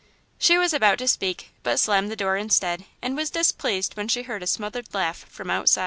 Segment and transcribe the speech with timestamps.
[0.39, 4.23] She was about to speak, but slammed the door instead, and was displeased when she
[4.23, 5.79] heard a smothered laugh from outside.